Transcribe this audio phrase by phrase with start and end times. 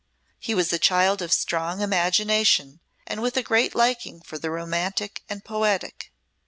[0.39, 5.21] He was a child of strong imagination and with a great liking for the romantic
[5.29, 6.11] and poetic.